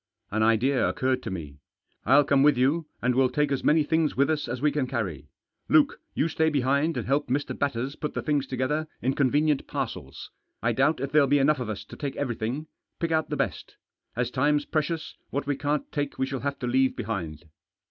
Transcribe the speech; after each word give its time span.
An 0.31 0.41
idea 0.41 0.89
occurred 0.89 1.21
to 1.21 1.29
me. 1.29 1.59
"I'll 2.07 2.23
come 2.23 2.41
with 2.41 2.57
you, 2.57 2.87
and 3.03 3.13
we'll 3.13 3.29
take 3.29 3.51
as 3.51 3.63
many 3.63 3.83
things 3.83 4.17
with 4.17 4.31
us 4.31 4.47
as 4.47 4.59
we 4.59 4.71
can 4.71 4.87
carry. 4.87 5.27
Luke, 5.69 6.01
you 6.15 6.27
stay 6.27 6.49
behind 6.49 6.97
and 6.97 7.05
help 7.05 7.27
Mr. 7.27 7.55
Batters 7.55 7.95
put 7.95 8.15
the 8.15 8.23
things 8.23 8.47
together 8.47 8.87
in 9.03 9.13
convenient 9.13 9.67
parcels. 9.67 10.31
I 10.59 10.71
doubt 10.71 11.01
if 11.01 11.11
there'll 11.11 11.27
be 11.27 11.37
enough 11.37 11.59
of 11.59 11.69
us 11.69 11.83
to 11.85 11.95
take 11.95 12.15
everything. 12.15 12.65
Pick 12.99 13.11
out 13.11 13.29
the 13.29 13.37
best. 13.37 13.75
As 14.15 14.31
time's 14.31 14.65
precious, 14.65 15.13
what 15.29 15.45
we 15.45 15.55
can't 15.55 15.91
take 15.91 16.17
we 16.17 16.25
shall 16.25 16.39
have 16.39 16.57
to 16.57 16.65
leave 16.67 16.95
behind." 16.95 17.43